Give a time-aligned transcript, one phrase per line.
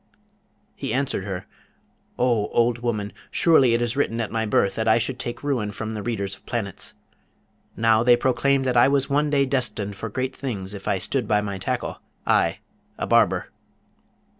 [0.75, 1.45] He answered her,
[2.17, 5.69] 'O old woman, surely it was written at my birth that I should take ruin
[5.69, 6.95] from the readers of planets.
[7.77, 11.27] Now, they proclaimed that I was one day destined for great things, if I stood
[11.27, 12.61] by my tackle, I,
[12.97, 13.49] a barber.